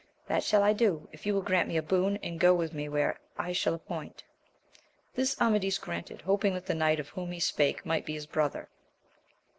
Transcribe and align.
—That 0.29 0.43
shall 0.43 0.63
I 0.63 0.73
do, 0.73 1.07
if 1.11 1.27
you 1.27 1.35
will 1.35 1.43
grant 1.43 1.67
me 1.67 1.77
a 1.77 1.83
boon, 1.83 2.17
and 2.23 2.39
go 2.39 2.55
with 2.55 2.73
me 2.73 2.89
where 2.89 3.19
I 3.37 3.51
shall 3.51 3.75
appoint. 3.75 4.23
This 5.13 5.39
Amadis 5.39 5.77
granted, 5.77 6.21
hoping 6.23 6.55
that 6.55 6.65
the 6.65 6.73
knight 6.73 6.99
of 6.99 7.09
whom 7.09 7.31
he 7.31 7.39
spake 7.39 7.85
might 7.85 8.07
be 8.07 8.13
his 8.13 8.25
brother. 8.25 8.67